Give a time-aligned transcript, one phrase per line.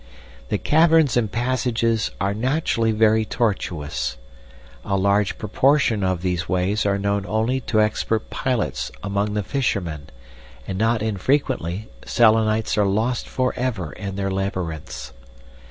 [0.49, 4.17] "The caverns and passages are naturally very tortuous.
[4.83, 10.07] A large proportion of these ways are known only to expert pilots among the fishermen,
[10.67, 15.13] and not infrequently Selenites are lost for ever in their labyrinths.